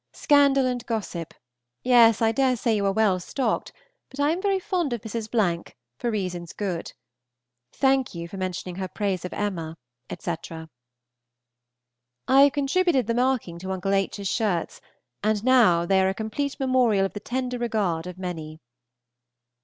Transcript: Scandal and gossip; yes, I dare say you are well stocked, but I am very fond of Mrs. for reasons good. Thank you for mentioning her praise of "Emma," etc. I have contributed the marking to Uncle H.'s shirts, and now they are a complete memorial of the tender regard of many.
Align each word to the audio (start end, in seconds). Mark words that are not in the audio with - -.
Scandal 0.13 0.65
and 0.65 0.83
gossip; 0.87 1.31
yes, 1.83 2.23
I 2.23 2.31
dare 2.31 2.55
say 2.55 2.75
you 2.75 2.87
are 2.87 2.91
well 2.91 3.19
stocked, 3.19 3.71
but 4.09 4.19
I 4.19 4.31
am 4.31 4.41
very 4.41 4.57
fond 4.59 4.93
of 4.93 5.01
Mrs. 5.01 5.69
for 5.99 6.09
reasons 6.09 6.53
good. 6.53 6.93
Thank 7.71 8.15
you 8.15 8.27
for 8.27 8.37
mentioning 8.37 8.77
her 8.77 8.87
praise 8.87 9.25
of 9.25 9.31
"Emma," 9.31 9.77
etc. 10.09 10.71
I 12.27 12.41
have 12.41 12.53
contributed 12.53 13.05
the 13.05 13.13
marking 13.13 13.59
to 13.59 13.69
Uncle 13.71 13.93
H.'s 13.93 14.27
shirts, 14.27 14.81
and 15.21 15.43
now 15.43 15.85
they 15.85 16.01
are 16.01 16.09
a 16.09 16.15
complete 16.15 16.59
memorial 16.59 17.05
of 17.05 17.13
the 17.13 17.19
tender 17.19 17.59
regard 17.59 18.07
of 18.07 18.17
many. 18.17 18.59